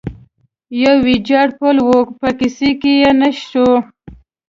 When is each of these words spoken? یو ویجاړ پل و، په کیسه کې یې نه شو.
یو 0.83 0.95
ویجاړ 1.07 1.47
پل 1.59 1.77
و، 1.87 1.89
په 2.19 2.29
کیسه 2.39 2.69
کې 2.81 2.93
یې 3.01 3.11
نه 3.19 3.29
شو. 3.45 3.69